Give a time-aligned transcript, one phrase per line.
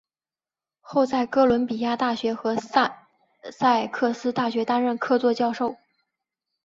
[0.79, 3.07] 后在哥伦比亚大学和萨
[3.51, 5.77] 塞克斯大学担任客座教授。